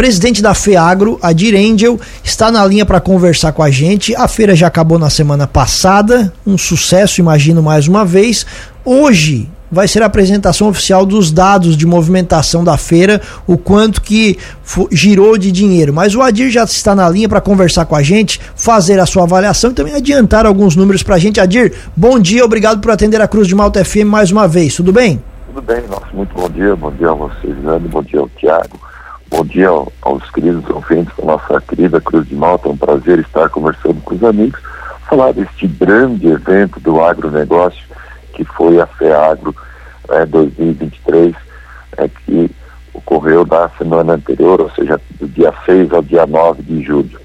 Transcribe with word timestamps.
presidente 0.00 0.40
da 0.40 0.54
FEAGRO, 0.54 1.18
Adir 1.20 1.54
Angel, 1.54 2.00
está 2.24 2.50
na 2.50 2.64
linha 2.66 2.86
para 2.86 3.02
conversar 3.02 3.52
com 3.52 3.62
a 3.62 3.70
gente. 3.70 4.16
A 4.16 4.26
feira 4.26 4.56
já 4.56 4.66
acabou 4.66 4.98
na 4.98 5.10
semana 5.10 5.46
passada, 5.46 6.32
um 6.46 6.56
sucesso, 6.56 7.20
imagino 7.20 7.62
mais 7.62 7.86
uma 7.86 8.02
vez. 8.02 8.46
Hoje 8.82 9.46
vai 9.70 9.86
ser 9.86 10.02
a 10.02 10.06
apresentação 10.06 10.70
oficial 10.70 11.04
dos 11.04 11.30
dados 11.30 11.76
de 11.76 11.84
movimentação 11.84 12.64
da 12.64 12.78
feira, 12.78 13.20
o 13.46 13.58
quanto 13.58 14.00
que 14.00 14.38
girou 14.90 15.36
de 15.36 15.52
dinheiro. 15.52 15.92
Mas 15.92 16.14
o 16.14 16.22
Adir 16.22 16.48
já 16.48 16.64
está 16.64 16.94
na 16.94 17.06
linha 17.06 17.28
para 17.28 17.42
conversar 17.42 17.84
com 17.84 17.94
a 17.94 18.02
gente, 18.02 18.40
fazer 18.56 18.98
a 18.98 19.04
sua 19.04 19.24
avaliação 19.24 19.70
e 19.70 19.74
também 19.74 19.94
adiantar 19.94 20.46
alguns 20.46 20.74
números 20.74 21.02
para 21.02 21.16
a 21.16 21.18
gente. 21.18 21.38
Adir, 21.38 21.74
bom 21.94 22.18
dia, 22.18 22.42
obrigado 22.42 22.80
por 22.80 22.90
atender 22.90 23.20
a 23.20 23.28
Cruz 23.28 23.46
de 23.46 23.54
Malta 23.54 23.84
FM 23.84 24.06
mais 24.06 24.32
uma 24.32 24.48
vez, 24.48 24.74
tudo 24.74 24.94
bem? 24.94 25.22
Tudo 25.48 25.60
bem, 25.60 25.82
nossa, 25.90 26.06
muito 26.14 26.34
bom 26.34 26.48
dia, 26.48 26.74
bom 26.74 26.90
dia 26.90 27.10
a 27.10 27.14
vocês, 27.14 27.54
Jane, 27.62 27.86
bom 27.88 28.02
dia 28.02 28.20
ao 28.20 28.28
Tiago, 28.30 28.89
bom 29.30 29.44
dia 29.44 29.68
aos 30.02 30.30
queridos 30.30 30.68
ouvintes 30.68 31.16
da 31.16 31.24
nossa 31.24 31.60
querida 31.60 32.00
Cruz 32.00 32.28
de 32.28 32.34
Malta, 32.34 32.68
é 32.68 32.72
um 32.72 32.76
prazer 32.76 33.20
estar 33.20 33.48
conversando 33.48 34.00
com 34.02 34.14
os 34.14 34.24
amigos, 34.24 34.60
falar 35.08 35.32
deste 35.32 35.66
grande 35.66 36.26
evento 36.26 36.80
do 36.80 37.00
agronegócio 37.00 37.82
que 38.34 38.44
foi 38.44 38.80
a 38.80 38.86
FEAGRO 38.86 39.54
é, 40.10 40.26
2023, 40.26 41.34
é, 41.96 42.08
que 42.08 42.50
ocorreu 42.92 43.46
na 43.46 43.68
semana 43.70 44.14
anterior, 44.14 44.60
ou 44.60 44.70
seja, 44.70 45.00
do 45.18 45.28
dia 45.28 45.52
6 45.64 45.92
ao 45.92 46.02
dia 46.02 46.26
9 46.26 46.62
de 46.62 46.82
julho. 46.82 47.20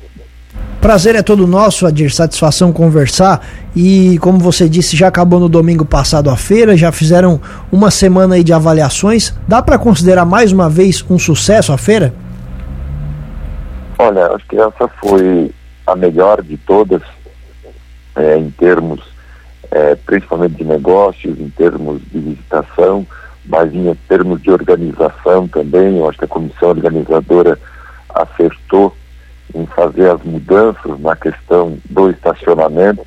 Prazer 0.86 1.16
é 1.16 1.24
todo 1.24 1.48
nosso, 1.48 1.88
Adir. 1.88 2.12
Satisfação 2.12 2.72
conversar. 2.72 3.44
E 3.76 4.20
como 4.20 4.38
você 4.38 4.70
disse, 4.70 4.96
já 4.96 5.08
acabou 5.08 5.40
no 5.40 5.50
domingo 5.50 5.84
passado 5.84 6.30
a 6.30 6.38
feira, 6.38 6.78
já 6.78 6.92
fizeram 6.92 7.42
uma 7.72 7.90
semana 7.90 8.36
aí 8.36 8.44
de 8.44 8.54
avaliações. 8.54 9.34
Dá 9.48 9.64
para 9.64 9.80
considerar 9.80 10.26
mais 10.26 10.52
uma 10.52 10.70
vez 10.70 11.04
um 11.10 11.18
sucesso 11.18 11.74
a 11.74 11.78
feira? 11.80 12.14
Olha, 13.98 14.28
acho 14.28 14.46
que 14.48 14.58
essa 14.58 14.88
foi 15.02 15.50
a 15.88 15.96
melhor 15.96 16.44
de 16.44 16.56
todas 16.56 17.02
é, 18.16 18.38
em 18.38 18.52
termos 18.52 19.02
é, 19.72 19.96
principalmente 19.96 20.54
de 20.54 20.66
negócios, 20.66 21.40
em 21.40 21.50
termos 21.50 22.00
de 22.12 22.20
visitação, 22.20 23.08
mas 23.44 23.74
em 23.74 23.92
termos 24.08 24.40
de 24.40 24.52
organização 24.52 25.48
também. 25.48 25.98
Eu 25.98 26.08
acho 26.08 26.20
que 26.20 26.26
a 26.26 26.28
comissão 26.28 26.70
organizadora 26.70 27.58
acertou 28.14 28.96
em 29.54 29.66
fazer 29.66 30.10
as 30.10 30.22
mudanças 30.24 31.00
na 31.00 31.16
questão 31.16 31.78
do 31.90 32.10
estacionamento, 32.10 33.06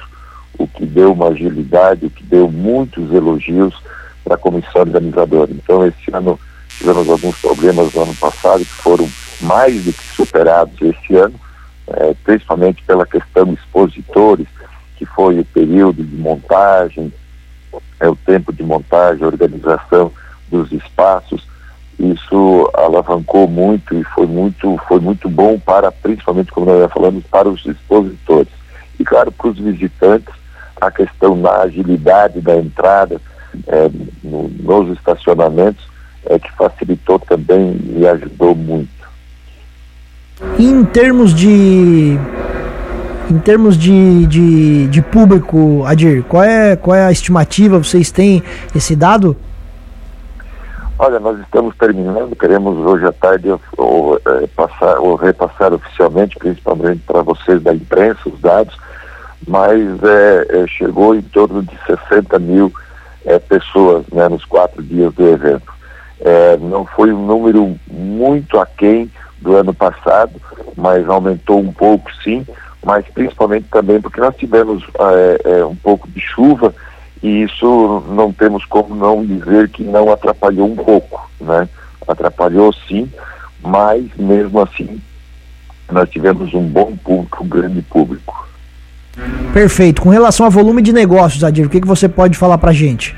o 0.59 0.67
que 0.67 0.85
deu 0.85 1.13
uma 1.13 1.29
agilidade, 1.29 2.07
o 2.07 2.11
que 2.11 2.25
deu 2.25 2.51
muitos 2.51 3.13
elogios 3.13 3.75
para 4.25 4.35
a 4.35 4.39
comissão 4.39 4.83
organizadora. 4.83 5.51
Então, 5.51 5.87
esse 5.87 6.13
ano 6.13 6.39
tivemos 6.71 7.09
alguns 7.09 7.37
problemas 7.41 7.93
no 7.93 8.03
ano 8.03 8.15
passado 8.15 8.61
que 8.61 8.75
foram 8.75 9.09
mais 9.41 9.85
do 9.85 9.93
que 9.93 10.05
superados 10.15 10.81
esse 10.81 11.17
ano, 11.17 11.35
é, 11.89 12.15
principalmente 12.25 12.83
pela 12.83 13.07
questão 13.07 13.53
expositores, 13.53 14.47
que 14.97 15.07
foi 15.07 15.39
o 15.39 15.45
período 15.45 16.03
de 16.03 16.17
montagem, 16.17 17.13
é 18.01 18.09
o 18.09 18.17
tempo 18.17 18.53
de 18.53 18.63
montagem, 18.63 19.25
organização 19.25 20.13
dos 20.49 20.71
espaços. 20.73 21.47
Isso 21.99 22.71
alavancou 22.75 23.49
muito 23.49 23.95
e 23.95 24.05
foi 24.05 24.27
muito, 24.27 24.79
foi 24.87 25.01
muito 25.01 25.29
bom 25.29 25.59
para, 25.59 25.91
principalmente, 25.91 26.53
como 26.53 26.67
nós 26.67 26.81
já 26.81 26.89
falamos, 26.89 27.25
para 27.25 27.49
os 27.49 27.65
expositores. 27.67 28.53
E, 29.01 29.05
claro, 29.05 29.33
para 29.33 29.49
os 29.49 29.59
visitantes, 29.59 30.33
a 30.81 30.91
questão 30.91 31.41
da 31.41 31.63
agilidade 31.63 32.41
da 32.41 32.57
entrada 32.57 33.21
é, 33.67 33.91
no, 34.23 34.49
nos 34.49 34.97
estacionamentos 34.97 35.85
é 36.27 36.39
que 36.39 36.51
facilitou 36.53 37.19
também 37.19 37.77
e 37.97 38.07
ajudou 38.07 38.55
muito. 38.55 38.89
Em 40.59 40.85
termos 40.85 41.35
de 41.35 42.17
em 43.31 43.39
termos 43.41 43.77
de, 43.77 44.27
de, 44.27 44.87
de 44.87 45.03
público, 45.03 45.85
Adir, 45.85 46.23
qual 46.23 46.43
é, 46.43 46.77
qual 46.77 46.97
é 46.97 47.07
a 47.07 47.13
estimativa? 47.13 47.77
Vocês 47.77 48.11
têm 48.11 48.43
esse 48.75 48.97
dado? 48.97 49.37
Olha, 51.01 51.21
nós 51.21 51.39
estamos 51.39 51.77
terminando, 51.77 52.35
queremos 52.35 52.77
hoje 52.85 53.07
à 53.07 53.13
tarde 53.13 53.55
ou, 53.77 54.17
é, 54.17 54.47
passar, 54.49 54.99
ou 54.99 55.15
repassar 55.15 55.73
oficialmente, 55.73 56.37
principalmente 56.37 57.03
para 57.07 57.23
vocês 57.23 57.63
da 57.63 57.73
imprensa, 57.73 58.19
os 58.27 58.41
dados, 58.41 58.77
mas 59.47 59.81
é, 60.03 60.47
é, 60.49 60.67
chegou 60.67 61.15
em 61.15 61.23
torno 61.23 61.63
de 61.63 61.79
60 61.87 62.37
mil 62.41 62.73
é, 63.25 63.39
pessoas 63.39 64.07
né, 64.13 64.29
nos 64.29 64.45
quatro 64.45 64.83
dias 64.83 65.15
do 65.15 65.29
evento. 65.29 65.73
É, 66.21 66.57
não 66.57 66.85
foi 66.85 67.13
um 67.13 67.25
número 67.25 67.79
muito 67.89 68.59
aquém 68.59 69.09
do 69.41 69.55
ano 69.55 69.73
passado, 69.73 70.33
mas 70.77 71.09
aumentou 71.09 71.61
um 71.61 71.73
pouco 71.73 72.11
sim, 72.25 72.45
mas 72.85 73.07
principalmente 73.15 73.69
também 73.71 74.01
porque 74.01 74.21
nós 74.21 74.35
tivemos 74.35 74.83
um 75.71 75.77
pouco 75.77 76.09
de 76.09 76.21
chuva 76.21 76.75
e 77.23 77.43
isso 77.43 78.03
não 78.09 78.33
temos 78.33 78.65
como 78.65 78.95
não 78.95 79.25
dizer 79.25 79.69
que 79.71 79.83
não 79.83 80.13
atrapalhou 80.13 80.71
um 80.71 80.77
pouco, 80.77 81.29
né? 81.41 81.69
Atrapalhou 82.07 82.73
sim, 82.73 83.11
mas 83.61 84.05
mesmo 84.17 84.61
assim 84.61 85.01
nós 85.91 86.09
tivemos 86.11 86.53
um 86.55 86.63
bom 86.63 86.97
público, 86.97 87.43
um 87.43 87.49
grande 87.49 87.83
público. 87.83 88.47
Perfeito. 89.53 90.03
Com 90.03 90.11
relação 90.11 90.47
ao 90.47 90.53
volume 90.53 90.83
de 90.83 90.93
negócios, 90.93 91.43
Adir, 91.43 91.67
o 91.67 91.71
que, 91.71 91.81
que 91.81 91.87
você 91.87 92.09
pode 92.09 92.37
falar 92.37 92.59
para 92.59 92.73
gente? 92.73 93.17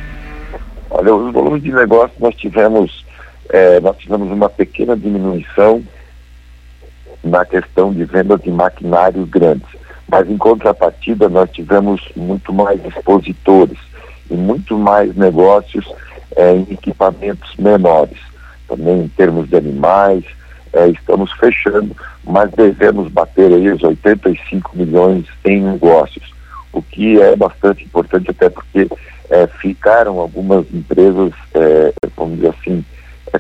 Olha, 0.88 1.14
os 1.14 1.32
volumes 1.32 1.62
de 1.62 1.72
negócios 1.72 2.18
nós 2.18 2.34
tivemos, 2.36 3.04
é, 3.50 3.80
nós 3.80 3.96
tivemos 3.98 4.30
uma 4.30 4.48
pequena 4.48 4.96
diminuição 4.96 5.82
na 7.22 7.44
questão 7.44 7.92
de 7.92 8.04
vendas 8.04 8.40
de 8.40 8.50
maquinários 8.50 9.28
grandes. 9.28 9.68
Mas, 10.08 10.28
em 10.28 10.38
contrapartida, 10.38 11.28
nós 11.28 11.50
tivemos 11.50 12.00
muito 12.16 12.52
mais 12.52 12.84
expositores 12.84 13.78
e 14.30 14.34
muito 14.34 14.78
mais 14.78 15.14
negócios 15.16 15.84
é, 16.36 16.54
em 16.54 16.62
equipamentos 16.70 17.54
menores. 17.56 18.18
Também 18.68 19.00
em 19.02 19.08
termos 19.08 19.48
de 19.48 19.56
animais, 19.56 20.24
é, 20.72 20.88
estamos 20.88 21.32
fechando, 21.32 21.94
mas 22.24 22.50
devemos 22.52 23.10
bater 23.10 23.52
aí 23.52 23.68
os 23.70 23.82
85 23.82 24.70
milhões 24.74 25.26
em 25.44 25.60
negócios, 25.60 26.32
o 26.72 26.80
que 26.80 27.20
é 27.20 27.34
bastante 27.34 27.84
importante, 27.84 28.30
até 28.30 28.48
porque 28.48 28.88
é, 29.28 29.46
ficaram 29.60 30.20
algumas 30.20 30.64
empresas, 30.72 31.32
vamos 32.16 32.36
dizer 32.36 32.54
assim, 32.60 32.84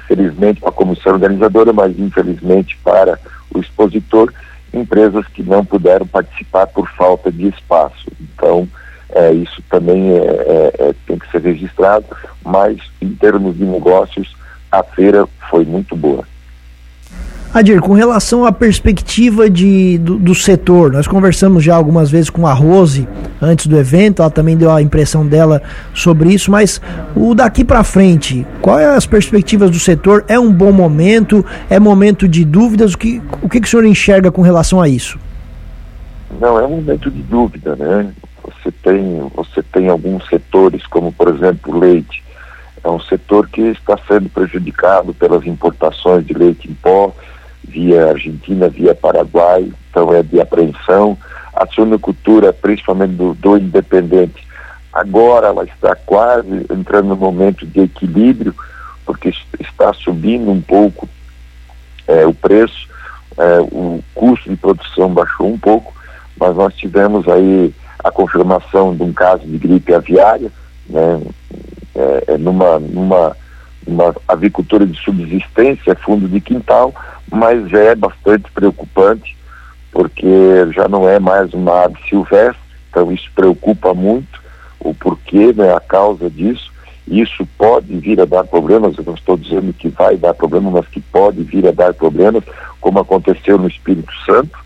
felizmente 0.06 0.60
para 0.60 0.70
a 0.70 0.72
comissão 0.72 1.12
organizadora, 1.12 1.72
mas 1.72 1.98
infelizmente 1.98 2.76
para 2.82 3.18
o 3.54 3.60
expositor, 3.60 4.32
empresas 4.72 5.26
que 5.28 5.42
não 5.42 5.64
puderam 5.64 6.06
participar 6.06 6.66
por 6.66 6.88
falta 6.90 7.30
de 7.30 7.48
espaço. 7.48 8.06
Então, 8.20 8.68
é, 9.14 9.32
isso 9.32 9.62
também 9.68 10.12
é, 10.12 10.16
é, 10.16 10.72
é, 10.78 10.94
tem 11.06 11.18
que 11.18 11.30
ser 11.30 11.40
registrado, 11.42 12.06
mas 12.44 12.78
em 13.00 13.10
termos 13.10 13.56
de 13.56 13.64
negócios, 13.64 14.34
a 14.70 14.82
feira 14.82 15.26
foi 15.50 15.64
muito 15.64 15.96
boa. 15.96 16.24
Adir, 17.52 17.80
com 17.80 17.94
relação 17.94 18.46
à 18.46 18.52
perspectiva 18.52 19.50
de, 19.50 19.98
do, 19.98 20.16
do, 20.16 20.36
setor, 20.36 20.92
nós 20.92 21.08
conversamos 21.08 21.64
já 21.64 21.74
algumas 21.74 22.08
vezes 22.08 22.30
com 22.30 22.46
a 22.46 22.52
Rose 22.52 23.08
antes 23.42 23.66
do 23.66 23.76
evento, 23.76 24.22
ela 24.22 24.30
também 24.30 24.56
deu 24.56 24.70
a 24.70 24.80
impressão 24.80 25.26
dela 25.26 25.60
sobre 25.92 26.32
isso, 26.32 26.48
mas 26.48 26.80
o 27.16 27.34
daqui 27.34 27.64
para 27.64 27.82
frente, 27.82 28.46
quais 28.62 28.86
as 28.86 29.04
perspectivas 29.04 29.68
do 29.68 29.80
setor? 29.80 30.24
É 30.28 30.38
um 30.38 30.52
bom 30.52 30.70
momento? 30.70 31.44
É 31.68 31.80
momento 31.80 32.28
de 32.28 32.44
dúvidas? 32.44 32.94
O 32.94 32.98
que, 32.98 33.20
o 33.42 33.48
que, 33.48 33.60
que 33.60 33.66
o 33.66 33.70
senhor 33.70 33.84
enxerga 33.84 34.30
com 34.30 34.42
relação 34.42 34.80
a 34.80 34.88
isso? 34.88 35.18
Não, 36.40 36.56
é 36.56 36.64
um 36.64 36.76
momento 36.76 37.10
de 37.10 37.22
dúvida, 37.22 37.74
né? 37.74 38.12
Você 38.62 38.70
tem, 38.70 39.30
você 39.34 39.62
tem 39.62 39.88
alguns 39.88 40.26
setores, 40.28 40.86
como 40.86 41.12
por 41.12 41.28
exemplo 41.28 41.74
o 41.74 41.78
leite, 41.78 42.22
é 42.82 42.88
um 42.88 43.00
setor 43.00 43.48
que 43.48 43.60
está 43.60 43.98
sendo 44.08 44.28
prejudicado 44.28 45.12
pelas 45.14 45.46
importações 45.46 46.26
de 46.26 46.32
leite 46.32 46.70
em 46.70 46.74
pó, 46.74 47.12
via 47.62 48.08
Argentina, 48.08 48.68
via 48.68 48.94
Paraguai, 48.94 49.70
então 49.90 50.12
é 50.14 50.22
de 50.22 50.40
apreensão. 50.40 51.16
A 51.54 51.66
suinocultura, 51.66 52.52
principalmente 52.52 53.14
do, 53.14 53.34
do 53.34 53.56
independente, 53.58 54.46
agora 54.92 55.48
ela 55.48 55.64
está 55.64 55.94
quase 55.94 56.66
entrando 56.70 57.08
no 57.08 57.16
momento 57.16 57.66
de 57.66 57.80
equilíbrio, 57.80 58.54
porque 59.04 59.32
está 59.58 59.92
subindo 59.92 60.50
um 60.50 60.60
pouco 60.60 61.08
é, 62.06 62.26
o 62.26 62.32
preço, 62.32 62.88
é, 63.36 63.60
o 63.60 64.02
custo 64.14 64.48
de 64.48 64.56
produção 64.56 65.12
baixou 65.12 65.48
um 65.48 65.58
pouco, 65.58 65.92
mas 66.38 66.56
nós 66.56 66.74
tivemos 66.74 67.28
aí 67.28 67.74
a 68.02 68.10
confirmação 68.10 68.94
de 68.94 69.02
um 69.02 69.12
caso 69.12 69.46
de 69.46 69.58
gripe 69.58 69.94
aviária, 69.94 70.50
né, 70.88 71.20
é, 71.94 72.24
é 72.34 72.38
numa, 72.38 72.78
numa 72.78 73.36
uma 73.86 74.14
avicultura 74.28 74.86
de 74.86 74.96
subsistência, 74.98 75.96
fundo 75.96 76.28
de 76.28 76.40
quintal, 76.40 76.94
mas 77.30 77.72
é 77.72 77.94
bastante 77.94 78.50
preocupante, 78.52 79.36
porque 79.90 80.28
já 80.72 80.86
não 80.86 81.08
é 81.08 81.18
mais 81.18 81.52
uma 81.54 81.84
ave 81.84 81.96
silvestre, 82.08 82.60
então 82.88 83.10
isso 83.10 83.30
preocupa 83.34 83.92
muito, 83.94 84.40
o 84.78 84.94
porquê, 84.94 85.52
né, 85.52 85.74
a 85.74 85.80
causa 85.80 86.30
disso, 86.30 86.70
Isso 87.10 87.44
pode 87.58 87.96
vir 87.96 88.20
a 88.20 88.24
dar 88.24 88.44
problemas, 88.44 88.96
eu 88.96 89.02
não 89.02 89.14
estou 89.14 89.36
dizendo 89.36 89.72
que 89.72 89.88
vai 89.88 90.16
dar 90.16 90.32
problema, 90.32 90.70
mas 90.70 90.86
que 90.86 91.00
pode 91.00 91.42
vir 91.42 91.66
a 91.66 91.72
dar 91.72 91.92
problemas, 91.92 92.44
como 92.80 93.00
aconteceu 93.00 93.58
no 93.58 93.66
Espírito 93.66 94.12
Santo. 94.24 94.56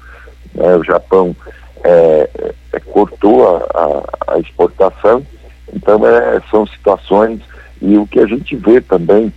Né? 0.55 0.77
O 0.77 0.85
Japão 0.85 1.35
é, 1.83 2.55
é, 2.75 2.81
cortou 2.81 3.57
a, 3.57 3.59
a, 3.75 4.35
a, 4.35 4.39
exportação, 4.39 5.25
então 5.73 6.07
é, 6.07 6.41
são 6.51 6.67
situações, 6.67 7.41
e 7.81 7.97
o 7.97 8.07
que 8.07 8.21
a 8.21 8.27
gente 8.27 8.57
vê 8.57 8.81
também, 8.81 9.33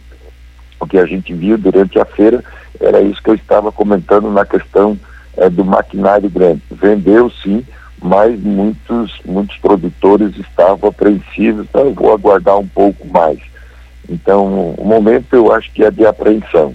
o 0.79 0.87
que 0.87 0.97
a 0.97 1.05
gente 1.05 1.33
viu 1.33 1.57
durante 1.57 1.99
a 1.99 2.05
feira, 2.05 2.43
era 2.79 3.01
isso 3.01 3.21
que 3.21 3.29
eu 3.29 3.35
estava 3.35 3.71
comentando 3.71 4.29
na 4.29 4.45
questão 4.45 4.97
é, 5.35 5.49
do 5.49 5.65
maquinário 5.65 6.29
grande. 6.29 6.61
Vendeu 6.71 7.31
sim, 7.43 7.65
mas 8.01 8.39
muitos, 8.39 9.19
muitos 9.25 9.57
produtores 9.57 10.35
estavam 10.37 10.89
apreensivos, 10.89 11.65
então 11.67 11.85
eu 11.85 11.93
vou 11.93 12.13
aguardar 12.13 12.57
um 12.57 12.67
pouco 12.67 13.07
mais. 13.07 13.39
Então, 14.09 14.73
o 14.77 14.85
momento 14.85 15.33
eu 15.33 15.51
acho 15.51 15.71
que 15.71 15.83
é 15.83 15.91
de 15.91 16.05
apreensão. 16.05 16.73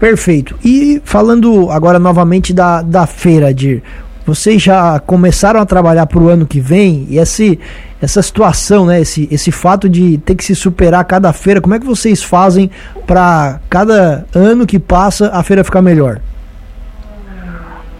Perfeito. 0.00 0.58
E 0.64 1.00
falando 1.04 1.70
agora 1.70 1.98
novamente 1.98 2.52
da, 2.52 2.82
da 2.82 3.06
feira, 3.06 3.54
Dir, 3.54 3.82
vocês 4.24 4.62
já 4.62 5.00
começaram 5.00 5.60
a 5.60 5.66
trabalhar 5.66 6.06
para 6.06 6.18
o 6.18 6.28
ano 6.28 6.46
que 6.46 6.60
vem 6.60 7.06
e 7.08 7.18
esse, 7.18 7.58
essa 8.00 8.22
situação, 8.22 8.86
né, 8.86 9.00
esse, 9.00 9.28
esse 9.30 9.50
fato 9.50 9.88
de 9.88 10.18
ter 10.18 10.34
que 10.34 10.44
se 10.44 10.54
superar 10.54 11.04
cada 11.04 11.32
feira, 11.32 11.60
como 11.60 11.74
é 11.74 11.78
que 11.78 11.86
vocês 11.86 12.22
fazem 12.22 12.70
para 13.06 13.60
cada 13.68 14.24
ano 14.34 14.66
que 14.66 14.78
passa 14.78 15.30
a 15.32 15.42
feira 15.42 15.64
ficar 15.64 15.82
melhor? 15.82 16.20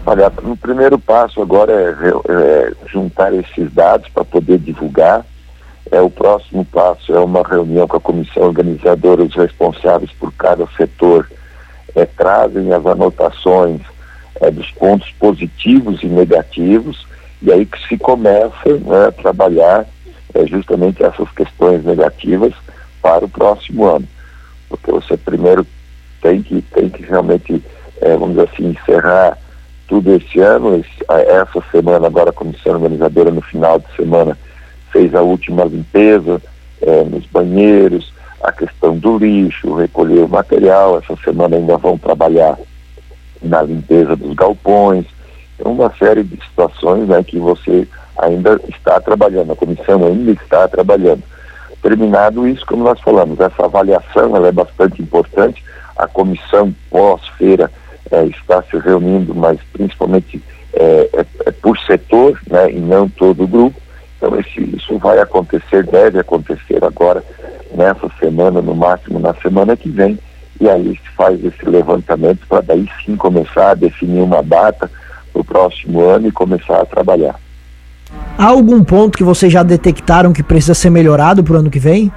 Olha, 0.05 0.31
o 0.43 0.57
primeiro 0.57 0.99
passo 0.99 1.41
agora 1.41 1.71
é, 1.71 2.31
é 2.31 2.71
juntar 2.87 3.33
esses 3.33 3.71
dados 3.73 4.09
para 4.09 4.25
poder 4.25 4.59
divulgar. 4.59 5.25
É, 5.91 6.01
o 6.01 6.09
próximo 6.09 6.65
passo 6.65 7.13
é 7.13 7.19
uma 7.19 7.41
reunião 7.41 7.87
com 7.87 7.97
a 7.97 8.01
comissão 8.01 8.43
organizadora, 8.43 9.23
os 9.23 9.35
responsáveis 9.35 10.11
por 10.19 10.33
cada 10.33 10.67
setor 10.75 11.29
é, 11.95 12.05
trazem 12.05 12.73
as 12.73 12.85
anotações 12.85 13.81
é, 14.43 14.51
dos 14.51 14.69
pontos 14.71 15.09
positivos 15.19 16.03
e 16.03 16.07
negativos, 16.07 17.07
e 17.41 17.51
aí 17.51 17.65
que 17.65 17.87
se 17.87 17.97
começa 17.97 18.65
né, 18.65 19.07
a 19.07 19.11
trabalhar 19.11 19.85
é, 20.33 20.45
justamente 20.47 21.03
essas 21.03 21.29
questões 21.31 21.83
negativas 21.83 22.53
para 23.01 23.25
o 23.25 23.29
próximo 23.29 23.85
ano. 23.85 24.07
Porque 24.69 24.91
você 24.91 25.17
primeiro 25.17 25.65
tem 26.21 26.41
que, 26.41 26.61
tem 26.61 26.89
que 26.89 27.03
realmente, 27.03 27.61
é, 28.01 28.17
vamos 28.17 28.35
dizer 28.35 28.49
assim, 28.53 28.69
encerrar 28.69 29.37
tudo 29.87 30.13
esse 30.15 30.39
ano. 30.39 30.77
Esse, 30.77 31.03
essa 31.29 31.63
semana, 31.71 32.07
agora 32.07 32.29
a 32.29 32.33
comissão 32.33 32.73
organizadora, 32.73 33.29
no 33.29 33.41
final 33.41 33.79
de 33.79 33.95
semana, 33.95 34.37
fez 34.91 35.13
a 35.13 35.21
última 35.21 35.65
limpeza 35.65 36.41
é, 36.81 37.03
nos 37.03 37.25
banheiros, 37.25 38.13
a 38.41 38.51
questão 38.51 38.97
do 38.97 39.17
lixo, 39.17 39.75
recolher 39.75 40.23
o 40.23 40.29
material. 40.29 40.97
Essa 40.99 41.15
semana 41.23 41.57
ainda 41.57 41.77
vão 41.77 41.97
trabalhar 41.97 42.57
na 43.43 43.61
limpeza 43.61 44.15
dos 44.15 44.33
galpões. 44.35 45.05
É 45.59 45.67
uma 45.67 45.91
série 45.97 46.23
de 46.23 46.35
situações 46.43 47.07
né, 47.07 47.23
que 47.23 47.39
você 47.39 47.87
ainda 48.17 48.59
está 48.69 48.99
trabalhando, 48.99 49.53
a 49.53 49.55
comissão 49.55 50.05
ainda 50.05 50.31
está 50.31 50.67
trabalhando. 50.67 51.23
Terminado 51.81 52.47
isso, 52.47 52.65
como 52.65 52.83
nós 52.83 52.99
falamos, 53.01 53.39
essa 53.39 53.65
avaliação 53.65 54.35
ela 54.35 54.47
é 54.47 54.51
bastante 54.51 55.01
importante. 55.01 55.63
A 55.97 56.07
comissão 56.07 56.73
pós-feira 56.89 57.69
é, 58.11 58.23
está 58.25 58.63
se 58.63 58.77
reunindo, 58.77 59.35
mas 59.35 59.59
principalmente 59.73 60.41
é, 60.73 61.09
é, 61.13 61.25
é, 61.45 61.51
por 61.51 61.77
setor, 61.79 62.39
né, 62.49 62.71
e 62.71 62.79
não 62.79 63.07
todo 63.09 63.43
o 63.43 63.47
grupo. 63.47 63.79
Então 64.17 64.39
esse, 64.39 64.61
isso 64.75 64.97
vai 64.97 65.19
acontecer, 65.19 65.85
deve 65.85 66.19
acontecer 66.19 66.83
agora, 66.83 67.23
nessa 67.75 68.09
semana, 68.19 68.61
no 68.61 68.73
máximo 68.73 69.19
na 69.19 69.33
semana 69.35 69.75
que 69.75 69.89
vem, 69.89 70.17
e 70.59 70.69
aí 70.69 70.99
se 71.03 71.09
faz 71.15 71.43
esse 71.43 71.65
levantamento 71.65 72.45
para 72.47 72.61
daí 72.61 72.87
sim 73.05 73.15
começar 73.15 73.71
a 73.71 73.75
definir 73.75 74.21
uma 74.21 74.41
data 74.41 74.89
para 75.31 75.41
o 75.41 75.43
próximo 75.43 76.01
ano 76.01 76.27
e 76.27 76.31
começar 76.31 76.81
a 76.81 76.85
trabalhar. 76.85 77.35
Há 78.37 78.45
algum 78.45 78.83
ponto 78.83 79.17
que 79.17 79.23
vocês 79.23 79.51
já 79.51 79.63
detectaram 79.63 80.33
que 80.33 80.43
precisa 80.43 80.73
ser 80.73 80.89
melhorado 80.89 81.43
para 81.43 81.53
o 81.53 81.57
ano 81.57 81.69
que 81.69 81.79
vem? 81.79 82.11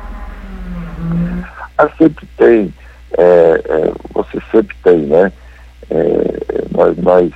Ah, 1.79 1.89
sempre 1.99 2.27
tem. 2.37 2.73
É, 3.17 3.63
é, 3.65 3.93
você 4.13 4.39
sempre 4.51 4.77
tem, 4.83 4.99
né? 5.01 5.33
É, 5.91 6.65
nós, 6.73 6.97
nós 6.99 7.33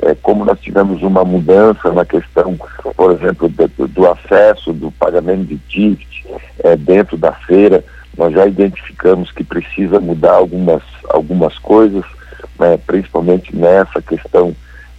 é, 0.00 0.14
como 0.22 0.44
nós 0.44 0.58
tivemos 0.60 1.02
uma 1.02 1.24
mudança 1.24 1.92
na 1.92 2.04
questão, 2.04 2.58
por 2.96 3.12
exemplo, 3.12 3.48
do, 3.48 3.88
do 3.88 4.10
acesso, 4.10 4.72
do 4.72 4.90
pagamento 4.90 5.44
de 5.44 5.58
ticket 5.68 6.24
é, 6.64 6.76
dentro 6.76 7.16
da 7.16 7.32
feira, 7.32 7.84
nós 8.16 8.32
já 8.32 8.46
identificamos 8.46 9.30
que 9.32 9.44
precisa 9.44 9.98
mudar 10.00 10.34
algumas, 10.34 10.82
algumas 11.08 11.58
coisas, 11.58 12.04
né, 12.58 12.78
principalmente 12.86 13.54
nessa 13.54 14.02
questão 14.02 14.54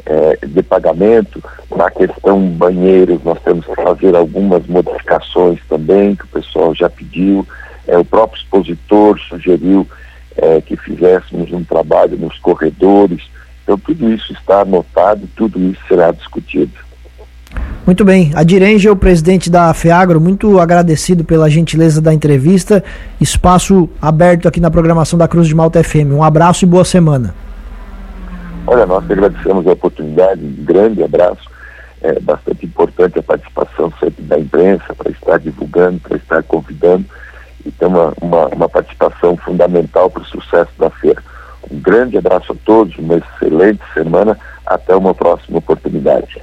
é, 0.06 0.45
de 0.45 0.63
pagamento, 0.63 1.44
na 1.75 1.89
questão 1.89 2.39
banheiros, 2.39 3.24
nós 3.24 3.39
temos 3.42 3.65
que 3.65 3.75
fazer 3.75 4.15
algumas 4.15 4.65
modificações 4.68 5.60
também, 5.69 6.15
que 6.15 6.25
o 6.25 6.27
pessoal 6.27 6.75
já 6.75 6.89
pediu, 6.89 7.48
é, 7.88 7.98
o 7.98 8.06
próprio 8.06 8.42
expositor 8.42 9.19
sugeriu 9.19 9.88
é, 10.36 10.62
que 10.62 10.75
fizéssemos 10.75 11.51
um 11.51 11.63
trabalho 11.63 12.18
nos 12.18 12.38
corredores. 12.39 13.24
Então, 13.63 13.77
tudo 13.77 14.12
isso 14.12 14.33
está 14.33 14.62
anotado, 14.62 15.27
tudo 15.36 15.59
isso 15.59 15.81
será 15.88 16.12
discutido. 16.12 16.74
Muito 17.85 18.06
bem. 18.06 18.31
Adir 18.33 18.89
o 18.89 18.95
presidente 18.95 19.50
da 19.50 19.74
FEAGRO, 19.74 20.21
muito 20.21 20.57
agradecido 20.57 21.25
pela 21.25 21.50
gentileza 21.50 22.01
da 22.01 22.13
entrevista. 22.13 22.81
Espaço 23.19 23.89
aberto 24.01 24.47
aqui 24.47 24.62
na 24.62 24.71
programação 24.71 25.19
da 25.19 25.27
Cruz 25.27 25.47
de 25.47 25.53
Malta 25.53 25.83
FM. 25.83 26.13
Um 26.13 26.24
abraço 26.24 26.63
e 26.63 26.68
boa 26.68 26.85
semana. 26.85 27.35
Olha, 28.65 28.85
nós 28.85 29.03
agradecemos 29.12 29.68
a 29.68 29.74
oportunidade, 29.74 30.41
um 30.41 30.63
grande 30.63 31.03
abraço. 31.03 31.51
É 32.01 32.18
bastante 32.21 32.65
importante 32.65 33.19
a 33.19 33.24
participação 33.24 33.91
sempre 34.00 34.24
da 34.24 34.39
imprensa 34.39 34.95
para 34.97 35.12
estar 35.12 35.38
divulgando, 35.39 36.00
para 36.00 36.15
estar 36.15 36.41
convidando 36.44 37.03
e 37.65 37.71
tem 37.71 37.88
uma, 37.88 38.13
uma, 38.21 38.47
uma 38.47 38.69
participação 38.69 39.35
fundamental 39.35 40.09
para 40.09 40.21
o 40.21 40.25
sucesso 40.25 40.71
da 40.80 40.89
feira. 40.89 41.21
Um 41.69 41.81
grande 41.81 42.18
abraço 42.18 42.53
a 42.53 42.56
todos, 42.63 42.97
uma 42.97 43.15
excelente 43.18 43.81
semana, 43.94 44.38
até 44.65 44.95
uma 44.95 45.13
próxima 45.13 45.57
oportunidade. 45.57 46.41